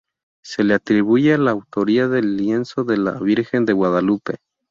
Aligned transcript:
Se 0.43 0.63
le 0.63 0.73
atribuye 0.73 1.37
la 1.37 1.51
autoría 1.51 2.07
del 2.07 2.35
lienzo 2.35 2.83
de 2.83 2.97
la 2.97 3.19
Virgen 3.19 3.65
de 3.65 3.73
Guadalupe. 3.73 4.37